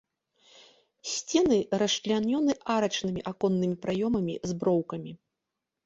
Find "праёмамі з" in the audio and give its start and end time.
3.87-4.63